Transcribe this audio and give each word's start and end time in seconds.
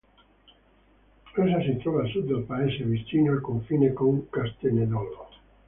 Essa 1.37 1.61
si 1.61 1.77
trova 1.77 2.01
a 2.01 2.07
sud 2.07 2.25
del 2.25 2.41
paese, 2.41 2.83
vicino 2.85 3.33
al 3.33 3.41
confine 3.41 3.93
con 3.93 4.27
Castenedolo. 4.31 5.29